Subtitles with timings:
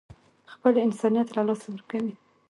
[0.53, 2.13] خپل انسانيت له لاسه ورکوي.